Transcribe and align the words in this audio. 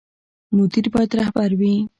مدیر 0.57 0.85
باید 0.93 1.11
رهبر 1.19 1.49
وي 1.59 1.73